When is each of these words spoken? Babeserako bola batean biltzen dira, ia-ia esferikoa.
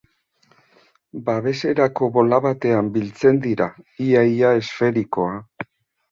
Babeserako 1.25 2.07
bola 2.15 2.39
batean 2.45 2.89
biltzen 2.95 3.37
dira, 3.43 3.67
ia-ia 4.07 4.55
esferikoa. 4.63 5.37